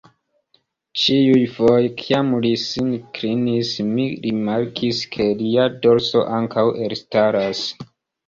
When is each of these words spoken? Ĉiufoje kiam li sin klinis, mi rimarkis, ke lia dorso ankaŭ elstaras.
Ĉiufoje 1.01 1.89
kiam 1.99 2.31
li 2.45 2.49
sin 2.61 2.87
klinis, 3.17 3.75
mi 3.91 4.07
rimarkis, 4.25 5.01
ke 5.17 5.27
lia 5.43 5.69
dorso 5.85 6.25
ankaŭ 6.39 6.65
elstaras. 6.87 7.63